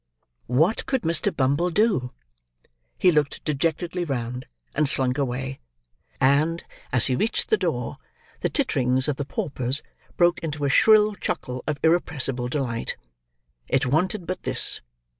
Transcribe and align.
What 0.47 0.87
could 0.87 1.03
Mr. 1.03 1.31
Bumble 1.35 1.69
do? 1.69 2.11
He 2.97 3.11
looked 3.11 3.43
dejectedly 3.45 4.03
round, 4.03 4.47
and 4.73 4.89
slunk 4.89 5.19
away; 5.19 5.59
and, 6.19 6.63
as 6.91 7.05
he 7.05 7.15
reached 7.15 7.49
the 7.51 7.55
door, 7.57 7.97
the 8.39 8.49
titterings 8.49 9.07
of 9.07 9.17
the 9.17 9.25
paupers 9.25 9.83
broke 10.17 10.39
into 10.39 10.65
a 10.65 10.69
shrill 10.69 11.13
chuckle 11.13 11.63
of 11.67 11.79
irrepressible 11.83 12.47
delight. 12.47 12.97
It 13.67 13.85
wanted 13.85 14.25
but 14.25 14.41
this. 14.41 14.81